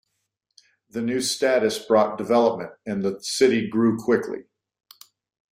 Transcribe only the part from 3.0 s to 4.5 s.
the city grew quickly.